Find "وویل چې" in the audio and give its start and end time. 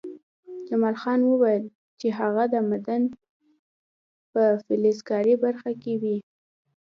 1.23-2.07